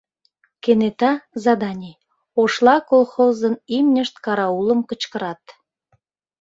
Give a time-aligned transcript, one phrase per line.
[0.63, 1.11] Кенета
[1.45, 1.95] заданий:
[2.41, 5.43] «Ошла» колхозын имньышт «караулым» кычкырат.